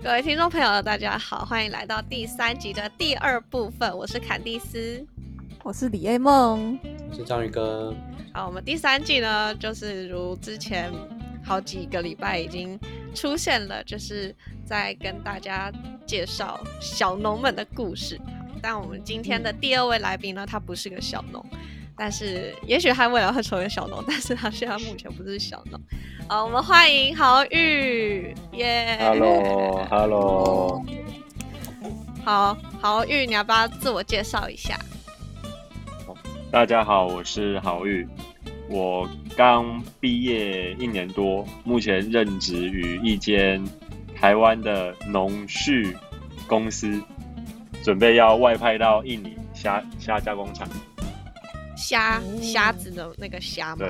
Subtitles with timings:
[0.00, 3.96] 各位听众朋友，大家好，欢迎来到第三集的第二部分。
[3.96, 5.04] 我是坎蒂斯，
[5.64, 6.78] 我是李 A 梦，
[7.10, 7.92] 我是章鱼哥。
[8.32, 10.92] 好，我们第三季呢，就是如之前
[11.44, 12.78] 好几个礼拜已经
[13.14, 14.34] 出现了，就是
[14.64, 15.72] 在跟大家
[16.06, 18.20] 介绍小农们的故事。
[18.62, 21.44] 但我们今天的第二位来宾呢，他不是个小农。
[21.98, 25.80] 但是，也许他未来会成为小农， 但是他现在目前不是小农。
[26.28, 30.84] 好，我们欢迎豪玉，耶！Hello，Hello，
[32.24, 34.78] 好，豪玉，你要不要自我介绍一下？
[36.52, 38.06] 大家好，我是豪玉，
[38.68, 43.62] 我刚毕业一年多，目前任职于一间
[44.14, 45.92] 台湾的农畜
[46.46, 47.02] 公司，
[47.82, 50.68] 准备要外派到印尼虾虾加工厂。
[51.78, 53.86] 虾虾子的那个虾吗？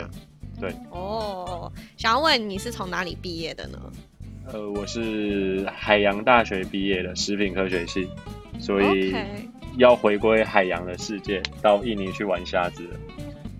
[0.60, 3.78] 对，哦，想要问你是从哪里毕业的呢？
[4.52, 8.06] 呃，我是海洋大学毕业的食品科学系，
[8.60, 9.16] 所以
[9.78, 12.86] 要回归海洋的世界，到印尼去玩虾子。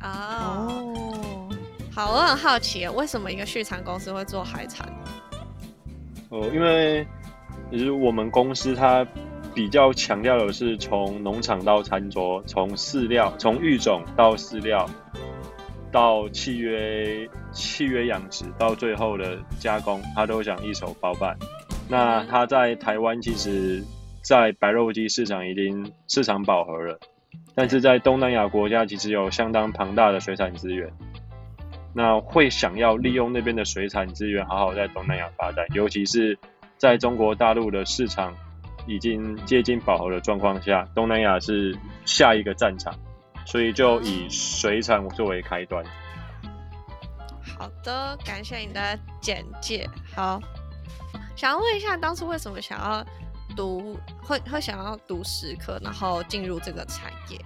[0.03, 1.49] 哦，
[1.91, 4.87] 好，我很好奇，为什么一个畜产公司会做海产？
[6.29, 7.07] 哦，因为
[7.71, 9.07] 其实我们公司它。
[9.59, 14.89] 比较强调的是从农场到餐桌，从饲料，从育种到饲料，
[15.91, 21.37] 到契约契约养殖，到最后的加工，他都想一手包办。
[21.89, 23.83] 那他在台湾其实，
[24.23, 26.97] 在白肉鸡市场已经市场饱和了，
[27.57, 30.89] 但是在东南亚国家其实有相当庞大的水产资源。
[31.93, 36.39] 那会想要利用那边的水产资源，好好在东南亚发展，尤其是
[36.77, 38.33] 在中国大陆的市场。
[38.89, 42.93] 已经接近饱和的状况下，东南亚是下一个战场，
[43.45, 45.85] 所以就以水产作为开端。
[47.59, 49.87] 好的，感谢你的简介。
[50.17, 50.41] 好，
[51.37, 53.05] 想要问一下，当初为什么想要
[53.55, 57.39] 读，会会想要读食科，然后进入这个产业？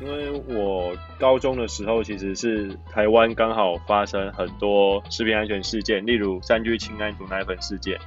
[0.00, 7.98] 因为我高中的时候，其实是台湾刚好发生很多食品安全事件，例如三聚氰胺毒奶粉事件。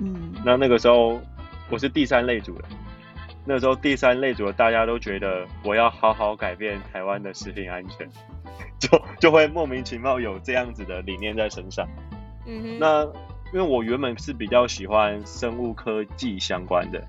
[0.00, 1.20] 嗯，那那个时候。
[1.72, 2.64] 我是第三类组的，
[3.46, 8.06] 那时候第三类组的大家都觉得我要好好改变台湾的食品安全，
[8.78, 11.88] 就就会莫名其妙有这样子的理念在身上。
[12.46, 13.04] 嗯哼，那
[13.54, 17.02] 因为我原本是比较喜欢生物科技相关的，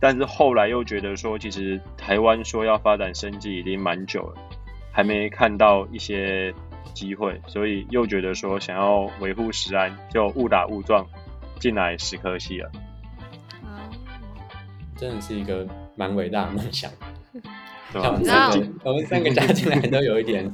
[0.00, 4.40] 但是后来又觉得说，其实台湾说要发展生技已经蛮久了，
[4.90, 6.54] 还没看到一些
[6.94, 11.06] 机会，所以又觉得说想要维护食安，就误打误撞
[11.60, 12.70] 进来食科系了。
[14.96, 15.66] 真的是一个
[15.96, 16.90] 蛮伟大的梦想，
[17.92, 20.52] 像我们三个，我们三个加进来都有一点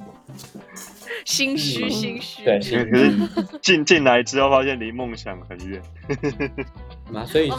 [1.24, 2.44] 心虚，心虚。
[2.44, 5.82] 对，可是进进来之后发现离梦想很远。
[7.12, 7.50] 啊，所以，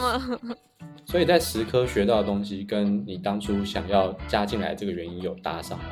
[1.06, 5.84] 所以在实科学到的东西，跟你当初想要加进来这个原因有搭上吗？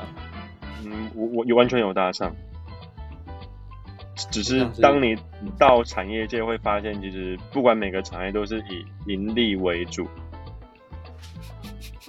[0.85, 2.35] 嗯，我我有完全有搭上，
[4.31, 5.15] 只是当你
[5.59, 10.09] 到产业界会发现，其实不管每个产业都是以盈利为主。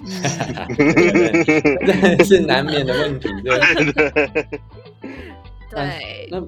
[1.86, 3.60] 这是难免的问题，对
[5.70, 6.28] 对。
[6.30, 6.40] 那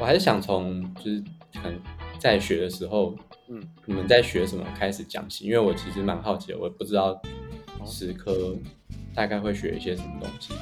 [0.00, 1.22] 我还是想从就是
[1.54, 1.80] 可能
[2.18, 3.14] 在学的时候，
[3.48, 7.20] 嗯，你们在学什么开始讲起，因为我其实蛮好奇的，我不知道
[7.84, 8.56] 十科
[9.14, 10.52] 大概会学一些什么东西。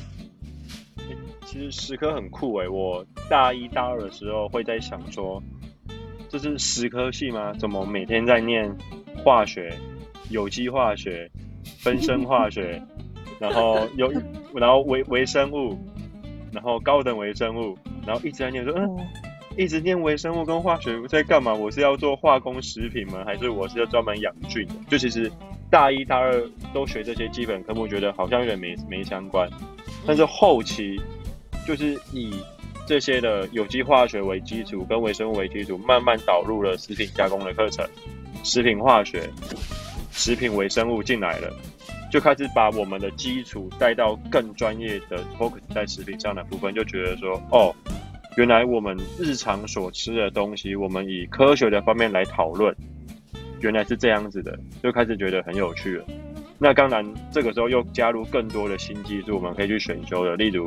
[1.46, 5.42] 其实十科很酷哎，我大一大二的时候会在想说，
[6.28, 7.54] 这是十科系吗？
[7.54, 8.70] 怎么每天在念
[9.24, 9.72] 化学、
[10.30, 11.30] 有机化学？
[11.78, 12.80] 分生化学，
[13.40, 14.12] 然后有，
[14.54, 15.76] 然后微微生物，
[16.52, 17.76] 然后高等微生物，
[18.06, 18.96] 然后一直在念说，嗯，
[19.56, 21.52] 一直念微生物跟化学在干嘛？
[21.52, 23.24] 我是要做化工食品吗？
[23.26, 24.74] 还是我是要专门养菌的？
[24.88, 25.30] 就其实
[25.68, 26.40] 大一、大二
[26.72, 29.50] 都学这些基本科目，觉得好像有点没没相关。
[30.06, 31.00] 但是后期
[31.66, 32.32] 就是以
[32.86, 37.84] 这些的有机化学为基础，跟微生物为基础，慢慢导入了食品加工的课程，
[38.44, 39.28] 食品化学。
[40.16, 41.54] 食品微生物进来了，
[42.10, 47.72] 就开始把我们的基础带到更专业的 focus 在食品上的部分，就觉得说，哦，
[48.36, 52.74] 原来我们日常所吃的东西，我们以科学的方面来讨论，
[53.60, 56.04] 原来是这样子的，就开始觉得很有趣了。
[56.58, 60.66] 那当然，这个时候又加入更多的新技术，我们可以去选修的，例如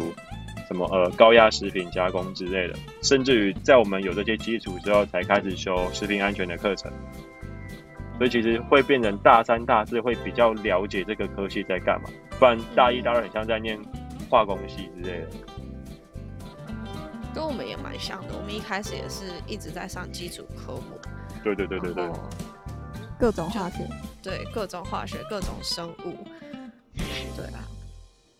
[0.68, 6.92] 什么呃高压食品加工之类的，甚至于在我们有这些基础之后，才开始修食品安全的课程。
[8.20, 13.80] 所以其实会变成大三、大四会比较了解这个科系在干嘛，不然大一、大二很像在念
[14.30, 15.28] 化工系之类的。
[17.34, 21.00] 跟我们也蛮像的，我们一开始也是一直在上基础科目。
[21.44, 22.10] 对对对对对。
[23.18, 23.88] 各种化学。
[24.22, 26.28] 对，各种化学，各种生物。
[27.38, 27.64] 对啊。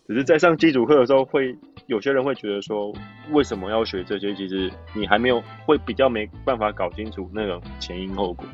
[0.08, 1.56] 只是在上基础课的时候，会
[1.86, 2.92] 有些人会觉得说，
[3.32, 4.34] 为什么要学这些？
[4.36, 8.46] 其实你还没有会比较没办法搞清楚那种前因后果。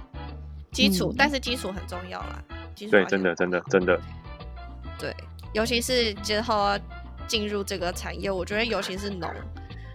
[0.75, 2.43] 基础，但是基础很重要啦。
[2.91, 3.99] 对，真的，真的，真的。
[4.99, 5.15] 对，
[5.53, 6.77] 尤其是之后
[7.27, 9.31] 进入这个产业，我觉得尤其是农，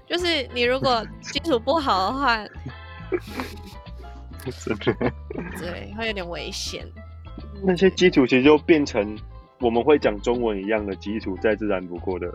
[0.08, 2.38] 就是你如果 基础不好的话，
[4.64, 5.12] 真的，
[5.58, 6.86] 对，会有点危险。
[7.62, 9.18] 那些基础其实就变成。
[9.62, 12.32] 我们会讲中文一样的基础，再自然不过的。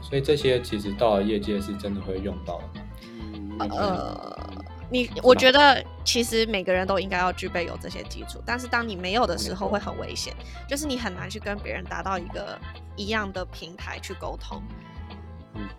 [0.00, 3.68] 所以这些其实到了业界是真的会用到的。
[3.68, 4.45] 呃，
[4.90, 10.34] 你我觉得其实每个人都应该要具备有这些基础，但是当你没有的时候会很危险，
[10.68, 12.58] 就是你很难去跟别人达到一个
[12.96, 14.62] 一样的平台去沟通。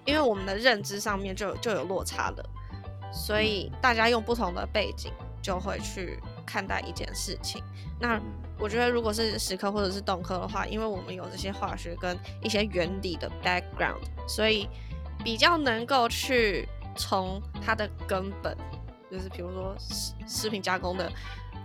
[0.06, 2.44] 因为我们的认知上面就就有落差了，
[3.13, 5.12] 所以大家用不同的背景
[5.42, 7.62] 就会去看待一件事情。
[8.00, 8.19] 那
[8.59, 14.68] 我觉得，如果是实科或者是动科的话，因为我们有这些化学跟一些原理的 background，所以
[15.24, 18.57] 比较能够去从它的根本，
[19.12, 21.12] 就是比如说食食品加工的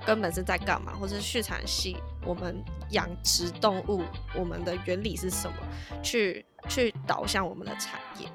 [0.07, 2.57] 根本是在干嘛，或者是畜产系我们
[2.91, 4.03] 养殖动物
[4.35, 5.57] 我们的原理是什么，
[6.03, 8.29] 去去导向我们的产业。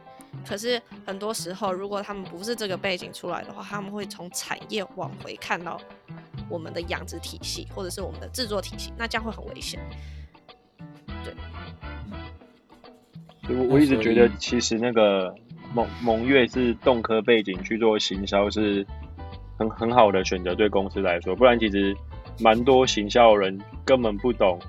[0.46, 5.80] 可是很多时候，如果他们不是这个背景出来的话，他们会从产业往回看到。
[6.50, 9.78] 我们的养殖体系，或者是我们的制作体系，那这样会很危险。
[11.22, 11.34] 对，
[13.54, 15.36] 我我一直觉得，其实那个
[15.74, 18.86] 蒙蒙月是动科背景去做行销是
[19.58, 21.36] 很很好的选择，对公司来说。
[21.36, 21.96] 不然其实
[22.40, 24.60] 蛮多行销人根本不懂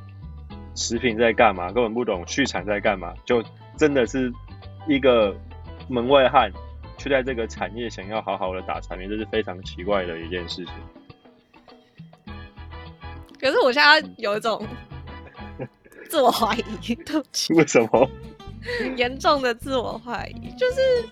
[0.74, 3.42] 食品在干嘛，根本不懂畜产在干嘛，就
[3.76, 4.32] 真的是
[4.86, 5.36] 一个
[5.88, 6.50] 门外汉，
[6.96, 10.74] 却在这个产业想要好好的打产品，这是非常奇怪的一件事情。
[13.40, 14.60] 可是我现在有一种
[16.08, 17.52] 自我怀疑，对不起。
[17.54, 18.10] 为什么？
[18.96, 21.08] 严重的自我怀疑，就是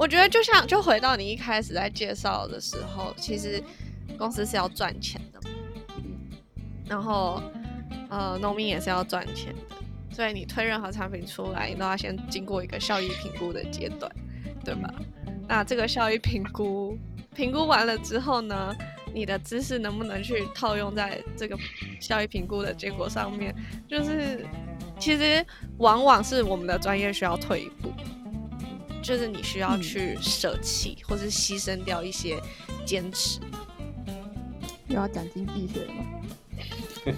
[0.00, 3.62] 我觉得就像就回到你一开始在介绍的时候，其实
[4.16, 5.38] 公司是要赚钱的，
[6.88, 7.42] 然后
[8.08, 9.76] 呃农民也是要赚钱的，
[10.10, 14.10] 所以你推任何产品出来，你都要先经过一个效益评估的阶段，
[14.64, 14.90] 对吧？
[15.46, 16.96] 那这个效益评估
[17.34, 18.74] 评估完了之后呢？
[19.12, 21.58] 你的知识能不能去套用在这个
[22.00, 23.52] 效益评估的结果上面？
[23.88, 24.46] 就是
[25.00, 25.44] 其实
[25.78, 27.92] 往往是我们的专业需要退一步，
[29.10, 32.40] 就是你需要去舍弃或是牺牲掉一些
[32.86, 33.40] 坚持。
[34.86, 36.04] 又要讲经济学了吗？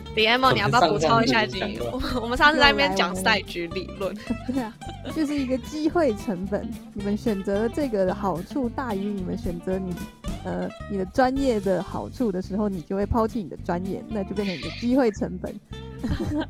[0.17, 1.79] 李 M，你要不要补充一下经？
[1.81, 4.17] 我我们上次在那边讲赛局理论，
[4.49, 4.75] 对啊，
[5.15, 6.67] 就是一个机会成本。
[6.94, 9.94] 你们选择这个的好处大于你们选择你。
[10.44, 15.55] 呃，你的专业的好处的时候，你就会抛弃你的专业，那就变成你的机会成本。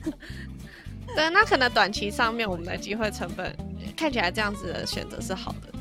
[1.14, 3.54] 对，那可能短期上面我们的机会成本
[4.02, 5.72] 看起来这样子的选择是好的，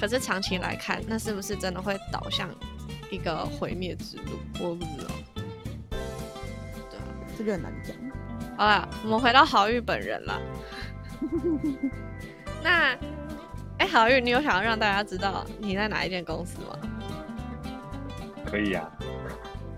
[0.00, 2.50] 可是长期来看，那是不是真的会导向
[3.08, 4.32] 一个毁灭之路？
[4.58, 5.14] 我不知道。
[6.90, 7.06] 对啊，
[7.38, 7.94] 这个很难讲。
[8.56, 10.42] 好了，我们回到郝玉本人了。
[12.64, 12.98] 那，
[13.78, 16.76] 哎，郝玉，你有想要让大家知道你在哪一间公司吗？
[18.44, 18.90] 可以啊，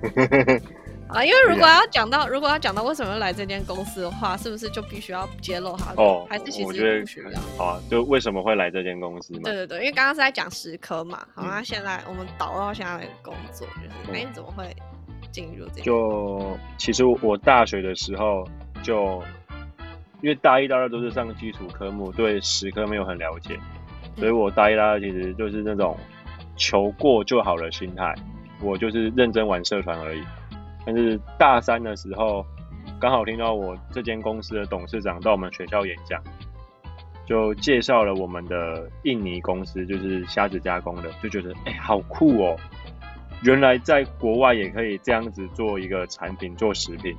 [1.15, 5.95] 啊，因为如果要讲到，如果要讲到为什么来这间公司的话，是不是就必须要揭露他？
[5.97, 6.73] 哦，还是其实不
[7.07, 7.41] 需要？
[7.57, 9.43] 好啊，就为什么会来这间公司嘛？
[9.45, 14.75] 对对对，因为刚刚是在讲十科嘛，好，那现在我们导到现在的工作，就是哎，你怎么会
[15.31, 15.83] 进入这？
[15.83, 18.45] 就其实我大学的时候
[18.83, 19.23] 就，
[20.21, 23.57] 因为大一、大二都是上基础科目，对十科没有很了解，
[24.17, 25.97] 所以我大一、大二其实就是那种
[26.57, 28.13] 求过就好的心态。
[28.61, 30.23] 我就是认真玩社团而已，
[30.87, 32.45] 但是大三的时候，
[33.01, 36.23] 刚好听到我这间公司的董事长到我们学校演讲，
[37.27, 42.57] 就介绍了我们的印尼公司，就是虾子加工的，就觉得哎，好酷哦！
[43.43, 47.17] 原来在国外也可以这样子做一个产品，做食品。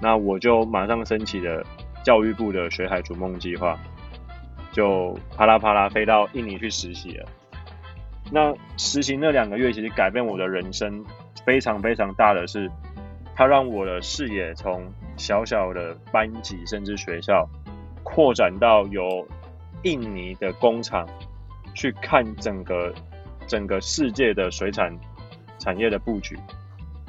[0.00, 1.62] 那我就马上申请了
[2.02, 3.78] 教育部的学海逐梦计划，
[4.72, 7.28] 就啪啦啪啦飞到印尼去实习了。
[8.32, 11.04] 那实习那两个月，其实改变我的人生
[11.50, 12.70] 非常非常大的是，
[13.34, 17.44] 它让我的视野从小小的班级甚至学校，
[18.04, 19.26] 扩展到有
[19.82, 21.04] 印尼的工厂，
[21.74, 22.94] 去看整个
[23.48, 24.96] 整个世界的水产
[25.58, 26.38] 产业的布局，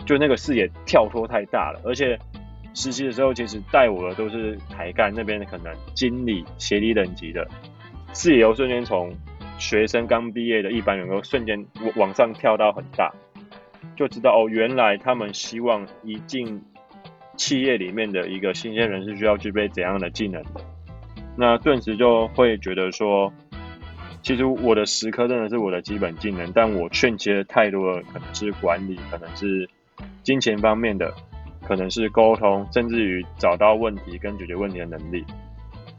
[0.07, 1.79] 就那个视野跳脱太大了。
[1.85, 2.17] 而且
[2.73, 7.47] 实习的时候，其实带我的都是台干那边的可能经理、协理等级的，
[8.11, 9.13] 视野又瞬间从
[9.59, 11.63] 学生刚毕业的一般员工瞬间
[11.95, 13.13] 往上跳到很大，
[13.95, 16.61] 就知道哦，原来他们希望一进
[17.35, 20.61] 企业里面的一个新鲜人是需要具备怎样的技能的。
[21.35, 23.31] 那顿时就会觉得说，
[24.21, 29.67] 其实我的时刻真的是我的基本技能，但我欠缺太多的可能是管理，可能是
[30.23, 31.13] 金钱方面的，
[31.67, 35.25] 可能是沟通，甚至于找到问题跟解决问题的能力。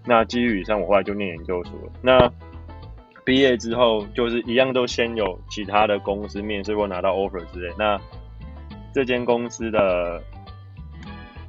[0.04, 1.72] 那基于以上，我后来就念研究所。
[2.02, 2.30] 那
[3.25, 7.75] 毕业之后，就是一样都先有其他的公司面试或拿到 offer 之类。
[7.79, 8.00] 那
[8.93, 10.23] 这间公司的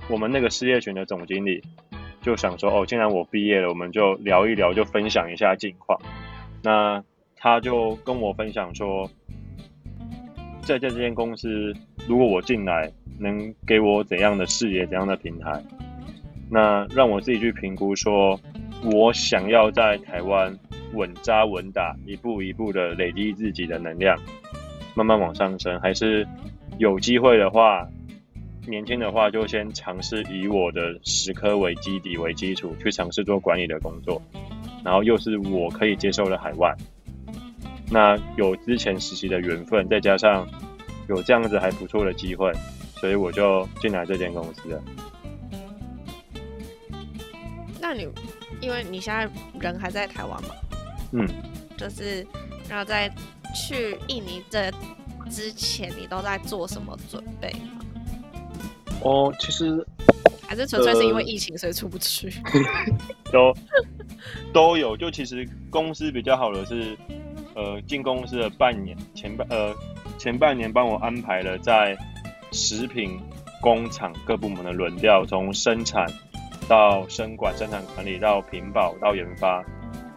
[0.10, 1.62] 我们那个事业群的总经理。
[2.22, 6.00] 就想说哦，既然我毕业了，我们就聊一聊，就分享一下近况。
[6.62, 7.04] 那
[7.36, 9.12] 他就跟我分享说，
[10.62, 11.74] 在这间公司，
[12.08, 12.90] 如果我进来，
[13.20, 15.62] 能给我怎样的视野、怎样的平台？
[16.50, 18.40] 那让我自己去评估，说
[18.84, 20.58] 我想要在台湾
[20.94, 24.18] 稳扎稳打，一步一步的累积自己的能量，
[24.96, 26.28] 慢慢往上升，还是
[26.78, 27.88] 有机会的话。
[28.66, 34.22] 年轻的话，就先尝试以我的十科为基底为基础，去尝试做管理的工作，
[34.86, 36.74] 然后又是我可以接受的海外。
[37.92, 40.48] 那有之前实习的缘分，再加上
[41.10, 42.54] 有这样子还不错的机会，
[42.96, 44.82] 所以我就进来这间公司了。
[47.82, 48.08] 那你
[48.64, 49.30] 因为你现在
[49.60, 50.50] 人还在台湾嘛？
[51.12, 51.28] 嗯，
[51.78, 52.26] 就是
[52.70, 53.14] 然后在
[53.54, 54.72] 去印尼这
[55.30, 57.54] 之前，你都在做什么准备？
[59.02, 59.86] 哦，其实
[60.48, 62.34] 还是纯粹是因为疫情，所以出不去。
[63.34, 63.54] 都
[64.54, 66.98] 都有，就其实公司比较好的是，
[67.56, 69.76] 呃，进公司的半年前半呃
[70.18, 71.98] 前半年帮我安排了在
[72.52, 73.20] 食品
[73.60, 76.08] 工厂各部门的轮调，从生产
[76.68, 79.64] 到生管、生产管理到品保到研发。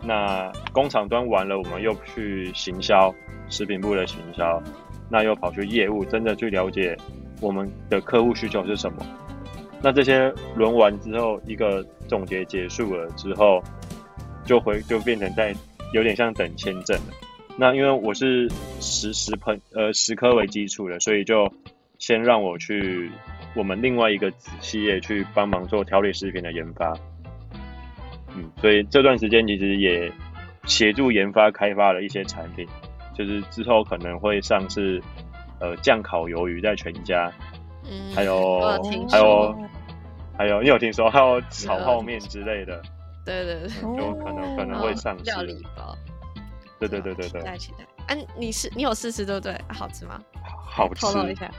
[0.02, 3.12] 那工厂端完了，我们又去行销
[3.48, 4.62] 食品部的行销，
[5.10, 6.96] 那又跑去业务，真的去了解。
[7.40, 9.04] 我们的客户需求是什么？
[9.82, 13.62] 那这些轮完之后，一个总结结束了之后，
[14.44, 15.54] 就回就变成在
[15.92, 17.12] 有点像等签证了。
[17.58, 18.48] 那因为我是
[18.80, 21.50] 十十喷呃十科为基础的，所以就
[21.98, 23.10] 先让我去
[23.56, 26.96] 我们另外一个子企业去帮忙做调理食品的研发。
[28.36, 30.12] 嗯，所以这段时间其实也
[30.64, 32.64] 协助研发开发了一些产品，
[33.14, 35.02] 就是之后可能会上市。
[35.58, 37.32] 呃，酱烤鱿鱼在全家，
[37.90, 38.60] 嗯，还有
[39.08, 39.56] 还有
[40.36, 42.82] 还有，你有听说还有炒泡面之类的？
[43.24, 45.24] 对对对，有可能可能会上市。
[45.24, 45.96] 料理包，
[46.78, 47.40] 对对对对对。
[47.40, 47.84] 期待期待。
[48.08, 49.58] 哎，你是你有试吃对不对？
[49.68, 50.20] 好吃吗？
[50.68, 51.00] 好吃。
[51.00, 51.50] 透露一下。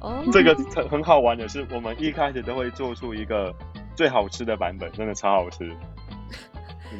[0.00, 3.54] 哦，这个很很好玩的是，我们一开始都会做出一个
[3.94, 5.70] 最好吃的版本，真的超好吃。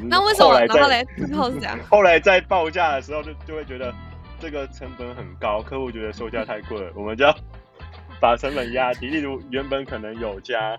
[0.03, 1.05] 那为什么然后嘞？
[1.17, 1.77] 最后是这样。
[1.89, 3.93] 后来在报价的时候，就就会觉得。
[4.37, 7.33] 这个成本很高，客户觉得售价太贵了，我们就要
[8.19, 9.07] 把成本压低。
[9.07, 10.77] 例如原本可能有加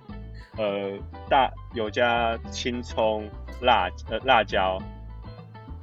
[0.59, 0.93] 呃
[1.29, 3.27] 大有加青葱、
[3.63, 4.79] 辣呃辣椒、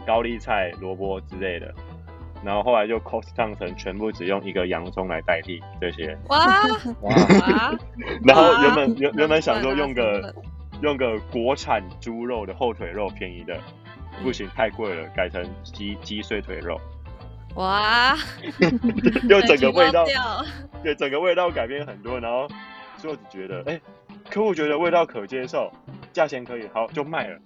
[0.06, 1.74] 高丽菜、萝卜之类的，
[2.44, 6.18] 然后后来就 cost down 成全部只用一个洋葱来代替这些。
[6.30, 6.62] 哇
[7.02, 7.74] 哇！
[8.26, 10.34] 然后原本原原本想说用个
[10.82, 13.58] 用个国产猪肉的后腿肉便宜的，
[14.22, 16.80] 不行太贵了，改成鸡鸡碎腿肉。
[17.56, 18.16] 哇，
[19.30, 20.06] 就整个味道，
[20.84, 22.48] 对整个味道改变很多，然后
[22.98, 23.80] 最后只觉得，哎，
[24.30, 25.72] 客户觉得味道可接受，
[26.12, 27.38] 价钱可以，好就卖了，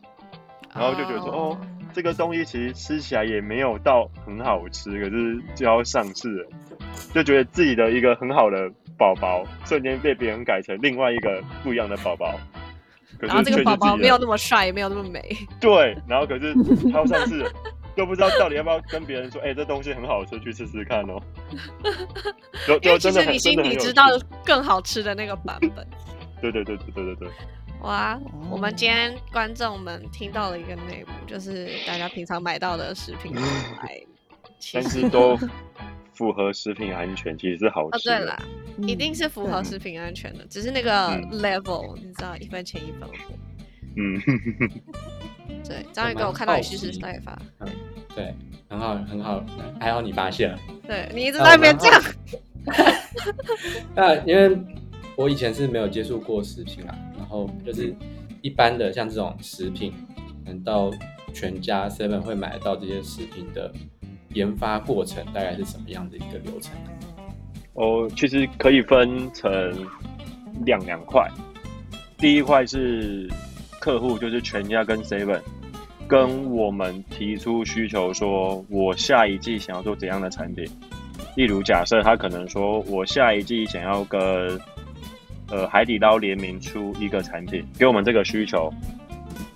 [0.74, 1.58] 然后就觉得说，哦，
[1.94, 6.50] 这个东西其实吃起来也没有到很好吃，可是就要上市了，
[7.14, 12.40] 就觉得自己的一个很好的宝宝，瞬间被别人改成另外一个不一样的宝宝，
[13.20, 15.22] 然后这个宝宝没有那么帅，也没有那么美，
[15.60, 16.54] 对，然后可是
[16.92, 17.46] 他要上市。
[17.98, 21.20] 都不知道到底要不要跟别人说，哎，这东西很好吃，去试试看哦。
[22.84, 24.04] 因为其实你心里知道
[24.46, 25.84] 更好吃的那个版本。
[26.40, 27.28] 对对对对对对对。
[27.82, 28.20] 哇，
[28.50, 33.34] 我们今天观众们听到了一个内幕，就是大家平常买到的食品，
[34.74, 35.38] 但是都
[36.14, 38.10] 符合食品安全，其实是好吃。
[38.10, 38.38] 对了，
[38.80, 43.14] 一定是符合食品安全的，只是那个 level，你知道，一分钱一分货。
[43.96, 44.22] 嗯。
[45.68, 47.74] 对，张宇哥，我看到你实时代发，对，
[48.16, 48.36] 对，
[48.70, 49.44] 很好，很好，
[49.80, 52.02] 还好你发现了，对你一直在那边这样。
[53.94, 54.58] 那因为
[55.18, 57.94] 我以前是没有接触过食品啊，然然后就是
[58.42, 59.92] 一般的像这种食品，
[60.46, 60.90] 能到
[61.34, 63.70] 全家 seven 会买到这些食品的
[64.30, 66.74] 研发过程大概是什么样的一个流程？
[67.74, 69.52] 哦，其实可以分成
[70.66, 71.30] 两两块，
[72.18, 73.30] 第一块是
[73.82, 75.42] 客户，就是全家跟 seven。
[76.08, 80.66] 跟我们提出需求，说我下一季想要做怎样的产品。
[81.36, 84.58] 例如，假设他可能说我下一季想要跟
[85.50, 88.72] 呃海底捞联名出一个产品，给我们这个需求，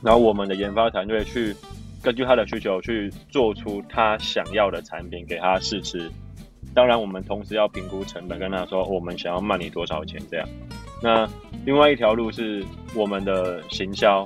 [0.01, 1.55] 然后我们的研发团队去
[2.01, 6.09] 根据他的需求去做出他想要的产品给他试吃。
[6.73, 10.47] 当然，我们同时要评估成本，跟他说我们想要卖你多少钱这样。
[11.03, 11.27] 那
[11.65, 12.63] 另外一条路是
[12.95, 14.25] 我们的行销，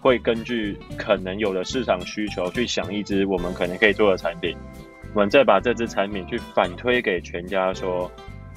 [0.00, 4.56] 会根据可能有的市场需求去想一支我们可能可以做的产品，
[5.12, 8.10] 我们再把这支产品去反推给全家说，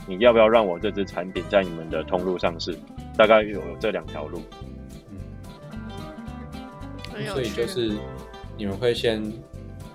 [0.08, 2.78] 你要不要让我这支产品在你们的通路上市？
[3.18, 4.42] 大概有这两条路。
[7.14, 7.98] 嗯，所以就是
[8.58, 9.22] 你们会先。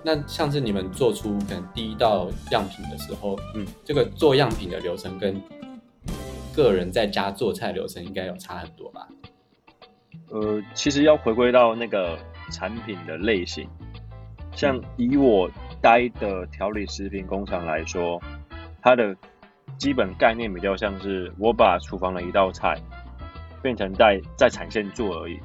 [0.04, 5.40] 那像是你们做出可能第一道样品的时候，嗯，这个做样品的流程跟
[6.52, 9.06] 个人在家做菜流程应该有差很多吧？
[10.30, 12.18] 呃，其实要回归到那个
[12.50, 13.68] 产品的类型，
[14.56, 15.48] 像以我
[15.80, 18.20] 待的调理食品工厂来说，
[18.82, 19.16] 它的
[19.82, 22.78] 基本概念比较像是我把厨房的一道菜
[23.60, 25.40] 变成在在产线做而已，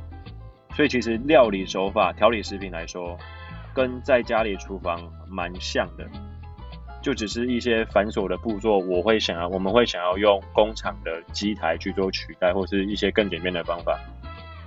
[0.75, 3.17] 所以其实料理手法调理食品来说。
[3.73, 6.07] 跟在家里厨房蛮像的，
[6.99, 13.99] 就只是一些繁琐的步骤，我会想要，我们会想要用工厂的机台去做取代，或是一些更简便的方法。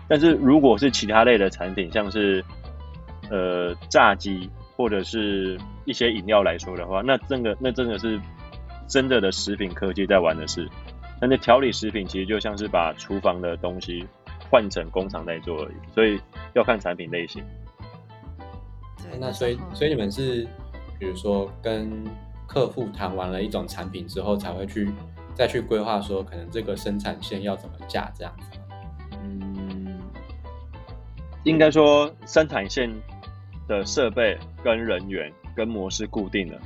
[0.08, 2.44] 但是如果是其他类的产品，像是
[3.30, 8.20] 呃炸鸡或者是一些饮料来说的话，那真的那真的是
[8.90, 10.68] 真的的食品科技在玩的事。
[11.20, 14.06] 但是调理食品其实就像是把厨房的东西
[14.50, 16.20] 换成工厂在做而已，所以
[16.54, 17.42] 要看产品类型。
[19.18, 20.47] 那所以，所以你们是，
[20.99, 22.04] 比如说跟
[22.47, 24.88] 客户谈完了一种产品之后，才会去
[25.35, 28.59] 再去规划说，可能这个生产线要怎么架这样子。
[29.23, 30.00] 嗯，
[31.44, 32.90] 应该说生产线
[33.68, 36.59] 的设备跟人员跟模式固定了，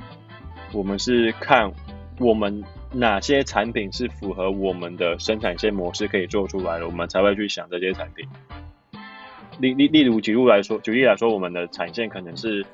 [0.71, 1.71] 我们是看
[2.19, 8.27] 我们哪些产品是符合我们的生产线模式可以做出来的，我们才会去想这些产品。
[9.59, 12.65] 例例例如举例来说，举例来说，我们的产线可能是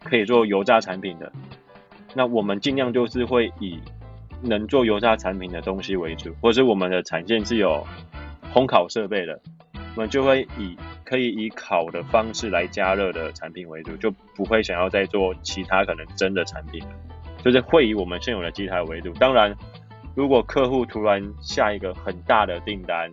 [0.00, 1.32] 可以做油炸产品的，
[2.14, 3.78] 那我们尽量就是会以
[4.42, 7.86] 能做油炸产品的东西为主，或是我们的产线是有
[8.52, 9.40] 烘烤设备的，
[9.96, 16.82] 我们就会以可以以烤的方式来加热的产品为主，就不会想要再做其他可能蒸的产品，
[17.44, 19.12] 就是会以我们现有的机台为主。
[19.12, 19.54] 当然，
[20.14, 23.10] 如果客户突然下一个很大的订单，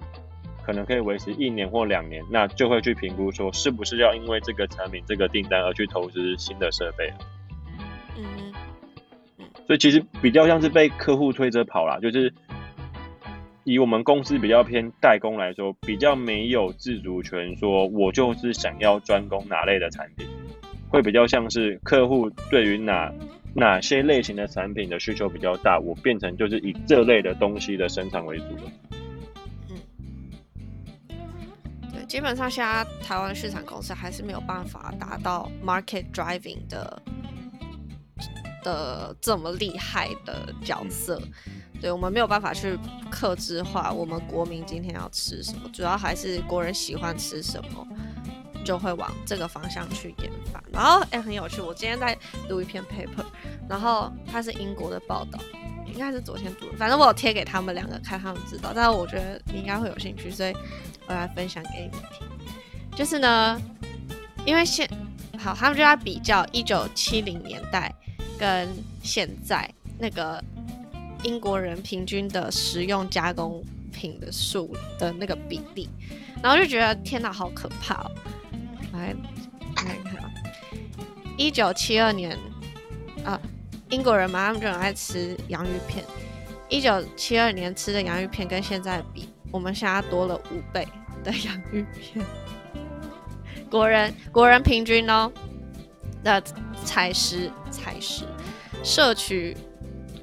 [0.64, 7.12] 可能可以维持一年或两年，那就会去评估说是不是要因为这个产品、这个订单而去投资新的设备。
[8.18, 8.54] 嗯，
[9.68, 12.34] 所以其实比较像是被客户推着跑啦，就是
[13.64, 20.26] 以我们公司比较偏代工来说，比较没有自主权，说我就是想要专攻哪类的产品，
[20.90, 23.12] 会比较像是客户对于哪
[23.54, 28.64] 哪些类型的产品的需求比较大，我变成就是以这类的东西的生产为主的。
[32.08, 37.02] 基本上，现在台湾市场公司还是没有办法达到 market driving 的
[38.64, 41.22] 的这么厉害的角色。
[41.80, 42.78] 对我们没有办法去
[43.10, 47.88] 克制化我们国民今天要吃什么，主要还是国人喜欢吃什么，
[48.64, 50.64] 就会往这个方向去研发。
[50.72, 53.26] 然后，哎，很有趣，我今天在读一篇 paper，
[53.70, 55.40] 然后它是英国的报道。
[55.88, 58.72] 应该是昨天读的，反正我有贴给他们两个看，他们知道。
[58.74, 60.54] 但是我觉得你应该会有兴趣，所以
[61.06, 62.26] 我来分享给你们听。
[62.96, 63.62] 就是呢，
[64.46, 64.90] 因为现
[65.38, 67.94] 好，他们就在比较一九七零年代
[68.40, 68.70] 跟
[69.04, 69.70] 现在
[70.00, 70.42] 那个
[71.24, 75.90] 英国人平均的食用加工品的数的那个比例，
[76.42, 78.12] 然后就觉得天哪，好可怕哦！
[78.94, 79.16] 来
[79.76, 80.32] 看一看，
[81.38, 82.38] 一九七二年
[83.26, 83.40] 啊。
[83.90, 86.06] 英国人嘛，他们就很爱吃洋芋片。
[86.70, 90.88] 一九七二年吃的洋芋片跟现在比，我们现在多了五倍
[91.26, 92.26] 的洋芋片。
[93.70, 95.30] 国人国人平均哦
[96.24, 96.42] 的
[96.86, 98.24] 采食采食
[98.82, 99.58] 摄取，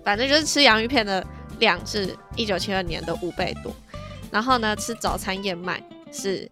[0.02, 1.22] 反正就是吃洋芋片的
[1.58, 3.70] 量是一九七二年的五倍多。
[4.30, 6.50] 然后呢，吃早餐燕麦是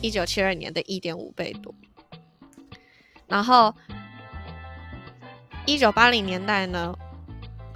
[0.00, 1.74] 一九七二年的一点五倍多。
[3.26, 3.74] 然后。
[5.66, 6.94] 一九八零年代呢，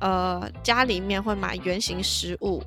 [0.00, 2.64] 呃，家里面会买圆形食物，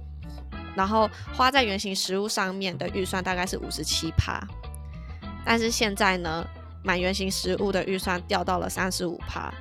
[0.75, 4.39] 然后花在圆形食物上面的预算大概是五十七趴，
[5.43, 6.47] 但是现在呢，
[6.83, 9.51] 买圆形食物的预算掉到了三十五趴，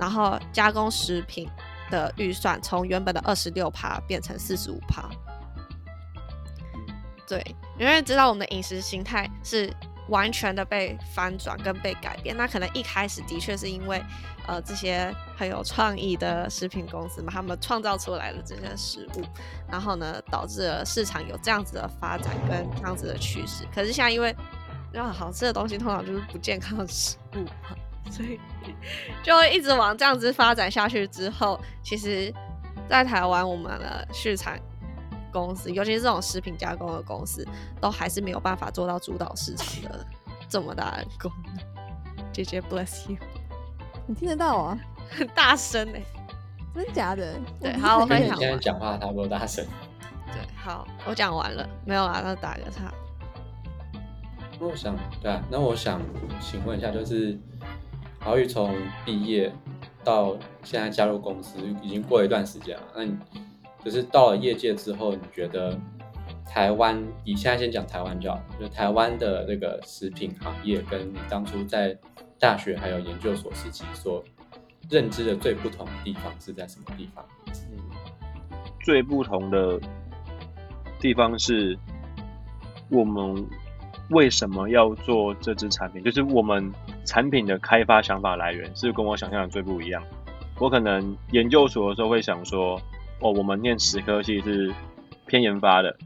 [0.00, 1.48] 然后加工食品
[1.92, 5.08] 的预算从原本的二十六趴变成四十五趴。
[7.26, 9.72] 对，因为知道我们的饮食形态是
[10.08, 12.36] 完全的被翻转跟被改变。
[12.36, 14.04] 那可能一开始的确是因为，
[14.46, 19.22] 呃，这些很有创意的食品公司嘛，他们创造出来的这些食物，
[19.70, 23.64] 然后呢，导致了市场有这样子的发展跟这样子的趋势。
[23.74, 24.36] 可是现在因为，
[24.92, 28.38] 那好吃的东西通常就是不健康的食物嘛，所以
[29.22, 31.08] 就会一直往这样子发展下去。
[31.08, 32.30] 之后，其实，
[32.86, 34.58] 在台湾我们的市场。
[35.34, 37.44] 公司，尤其是这种食品加工的公司，
[37.80, 40.06] 都还是没有办法做到主导市场的
[40.48, 41.56] 这么大的功能。
[42.32, 43.16] 姐姐 bless you，
[44.06, 44.78] 你听得到啊？
[45.10, 46.02] 很大声哎，
[46.74, 47.34] 真的假的？
[47.60, 48.36] 对，好，我分享。
[48.38, 49.64] 现在讲话差不多大声。
[50.26, 52.20] 对，好，我讲完了，没有啊？
[52.24, 52.92] 那打个叉。
[54.60, 56.00] 那我想，对啊，那我想
[56.40, 57.38] 请问一下，就是
[58.20, 59.52] 豪宇从毕业
[60.02, 63.16] 到现在加入公司，已经过一段时间了，那你？
[63.84, 65.78] 就是到了业界之后，你觉得
[66.46, 71.94] 台湾，以现在先讲台湾就好，就台湾的那个食品行业，跟你当初在
[72.38, 74.24] 大学还有研究所时期所
[74.88, 77.22] 认知的最不同的地方是在什么地方？
[78.82, 79.78] 最不同的
[80.98, 81.78] 地方是
[82.88, 83.46] 我们
[84.10, 86.72] 为什么要做这支产品，就是我们
[87.04, 90.02] 产品的开发想法来源是跟我想象的最不一样。
[90.58, 92.80] 我可能研究所的时候会想说。
[93.24, 94.70] 哦，我们念食科系是
[95.26, 95.96] 偏研发的。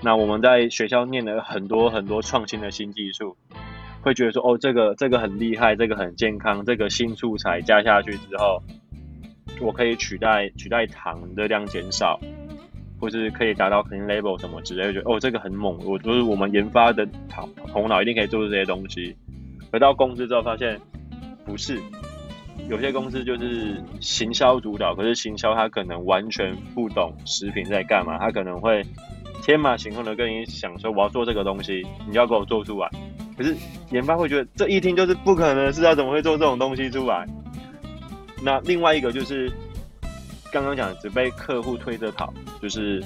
[0.00, 3.36] 那我们在学校念了很多很多创新的新技术，
[4.02, 8.62] 会觉得说，哦，这个这个很厉害，这个很健康，这个新素材加下去之后，
[9.60, 12.20] 我可以取代取代糖，热量减少，
[13.00, 19.16] 或是可以达到 clean label 什么之类，觉得哦，这个很猛，我就是我们研发的头头脑一定可以做出这些东西。
[19.72, 20.80] 回到公司之后发现
[21.44, 21.82] 不是。
[22.68, 28.84] 有些公司就是行销主导，可是行销他可能完全不懂食品在干嘛，他可能会
[29.42, 32.90] 天马行空的跟你想说我要做这个东西，你要给我做出来。
[33.38, 33.56] 可是
[33.90, 37.26] 研发会觉得这一听就是不可能的事，他怎么会做这种东西出来？
[38.42, 39.50] 那另外一个就是
[40.52, 43.02] 刚刚讲只被客户推着跑，就是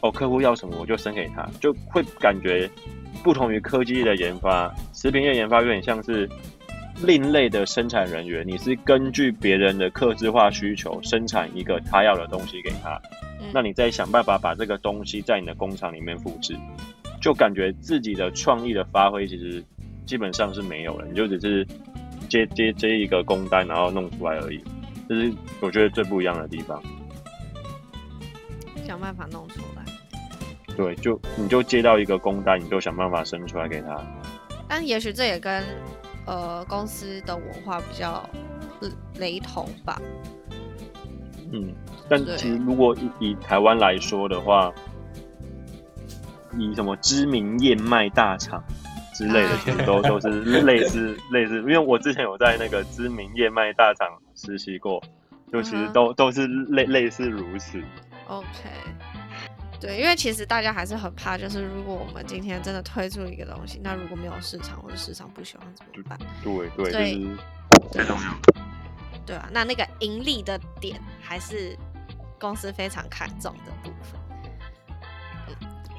[0.00, 2.68] 哦客户要什么我就生给他，就会感觉
[3.22, 6.28] 不同于科技的研发，食品业研发有点像是。
[7.02, 13.00] 另类的生产人员，你是根据别人的客制化需求生产一个他要的东西给他，
[13.52, 16.56] 那你再想办法把这个东西在你的工厂里面复制，
[17.20, 19.62] 就感觉自己的创意的发挥其实
[20.04, 21.66] 基本上是没有了，你就只是
[22.28, 24.60] 接接接一个工单然后弄出来而已，
[25.08, 26.82] 这是我觉得最不一样的地方。
[28.84, 29.84] 想办法弄出来。
[30.76, 34.00] 对，就你就接到一个工单，你就想办法生出来给他。
[34.66, 35.62] 但也许这也跟。
[36.28, 38.28] 呃，公司的文化比较
[39.14, 39.98] 雷同吧。
[41.50, 41.74] 嗯，
[42.06, 44.70] 但其实如果以台湾来说的话，
[46.58, 48.62] 以什么知名燕麦大厂
[49.14, 51.56] 之类的，其实都 都是类似类似。
[51.60, 55.02] 因为我之前有在那个知名燕麦大厂实习过，
[55.50, 57.80] 就其实都都是类类似如此。
[58.26, 58.68] OK。
[59.80, 66.18] 对，因为其实大家还是很怕，就是如果我们今天真的推出一个东西，那如果没有市场或者市场不喜欢怎么办？
[66.42, 67.14] 对对，对，
[67.92, 68.34] 最重要。
[69.24, 71.78] 对啊，那那个盈利的点还是
[72.40, 74.18] 公司非常看重的部分。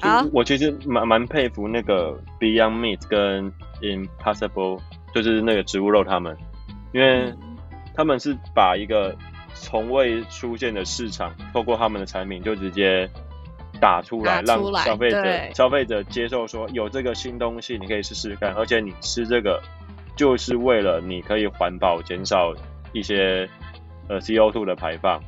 [0.02, 3.50] 好，我其实蛮蛮佩服那个 Beyond Meat 跟
[3.82, 4.82] Impossible，
[5.16, 6.36] 就是那个植物肉他们，
[6.92, 7.34] 因为
[7.94, 9.16] 他们是把一个
[9.54, 13.10] 从未出现的市场，透过他们的产品就直接。
[13.80, 18.54] 打出来，让消费者消费者接受说有这个新东西，你可以试试看。
[18.54, 19.62] 而且你吃这个，
[20.16, 22.54] 就是为了你可以环保，减少
[22.92, 23.48] 一些
[24.08, 25.22] 呃 CO2 的排放，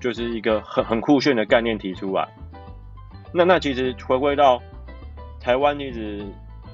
[0.00, 2.28] 就是一个很很酷炫的概念提出来。
[3.32, 4.62] 那那其实回归到
[5.40, 6.24] 台湾，一直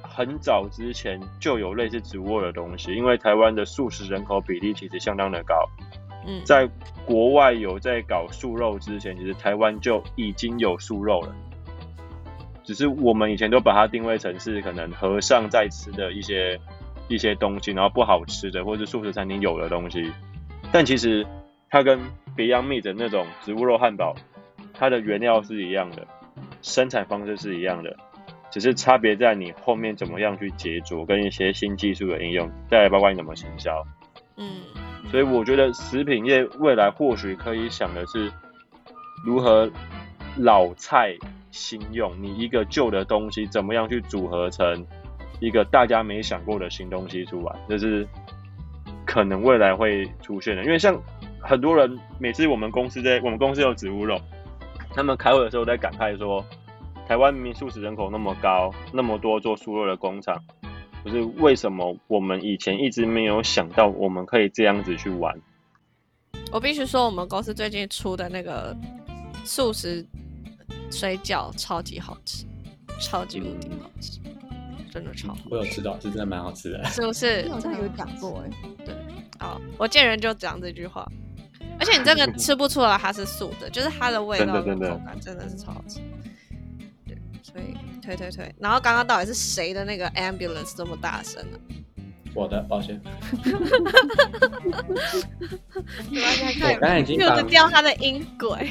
[0.03, 5.55] 很早之前就有类似植物的东西，因为台湾的素食人口比例其实相当的高。
[6.45, 6.69] 在
[7.07, 11.35] 国外有在搞素肉之前，其实台湾就已经有素肉了，
[12.65, 16.61] 只是我们以前都把它定位成是可能和尚在吃的一些
[17.09, 20.13] 一些东西，然后不好吃的或者素食餐厅有的东西。
[20.71, 21.27] 但其实
[21.71, 21.99] 它跟
[22.37, 24.15] Beyond Meat 的那种植物肉汉堡，
[24.75, 26.07] 它的原料是一样的，
[26.61, 27.97] 生产方式是一样的，
[28.51, 33.83] 只是差别在你后面怎么样去 chế 作，跟一些新技术的应用，再包括你怎么行销。
[34.37, 34.61] 嗯。
[35.11, 38.31] 所以我觉得食品业未来或许可以想的是，
[39.25, 39.71] 如何
[40.37, 41.17] 老菜
[41.51, 44.87] 新用，你一个旧的东西怎么样去组合成
[45.41, 48.07] 一个大家没想过的新东西出来，这是
[49.07, 50.63] 可能未来会出现的。
[50.63, 51.01] 因为像
[51.41, 54.21] 很多人每次我们公司在我们公司有植物肉，
[54.91, 56.45] 他们开会的时候在感慨说，
[57.09, 60.37] 台湾明明素食人口那么高，那么多做酥肉的工厂，
[61.09, 65.35] 可是为什么我们以前一直没有想到我们可以这样子去玩？
[66.53, 68.77] 我必须说，我们公司最近出的那个
[69.43, 70.05] 素食
[70.91, 72.45] 水饺超级好吃，
[73.01, 74.21] 超级无敌好吃，
[74.93, 75.39] 真的超好。
[75.51, 77.49] 我有吃到，是真的蛮好吃的，是不是？
[77.49, 78.51] 好像有讲过哎。
[78.85, 78.95] 对，
[79.39, 81.11] 好，我见人就讲这句话。
[81.81, 86.01] 而且你这个吃不出来它是素的，就是它的味道、 口感真的是超好吃。
[87.07, 87.75] 对，所以
[88.09, 88.55] 推推推。
[88.59, 91.59] 然后刚刚到底是谁的那个 ambulance 这么大声呢？
[92.35, 92.99] 我的，抱歉。
[96.63, 98.71] 我刚才已经把掉他的音轨。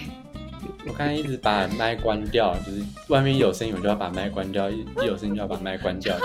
[0.87, 6.15] 我刚才一直把麦关掉，就是外面有声音我就要把麦关掉，一有声音就要把麦关掉。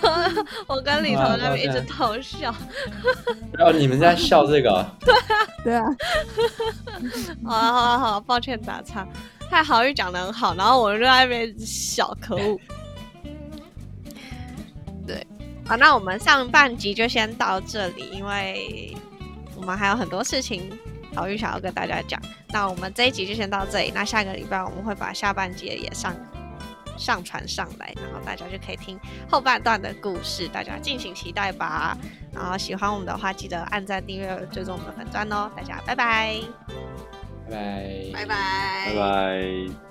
[0.00, 2.52] 好的 我跟里头那边一直偷笑。
[3.52, 4.84] 然后你们在笑这个？
[5.00, 5.16] 对啊，
[5.64, 5.86] 对啊。
[7.44, 9.06] 好了好了好，抱歉打岔。
[9.50, 12.60] 太好玉讲的很好，然后我就在那边笑，可恶。
[15.06, 15.26] 对，
[15.66, 18.96] 好，那我们上半集就先到这里，因为
[19.56, 20.70] 我们还有很多事情。
[21.14, 23.90] 好玉想要跟大家讲，那我们这一集就先到这里。
[23.94, 26.14] 那下个礼拜我们会把下半集也上
[26.98, 31.96] 上传上来，然后大家就可以听后半段的故事，大家敬请期待吧。
[32.34, 35.50] 然后喜欢我们的话，记得按赞、订阅、追踪我们的粉钻哦。
[35.56, 36.38] 大家拜拜，
[37.48, 38.36] 拜拜，拜拜，
[38.86, 39.85] 拜拜。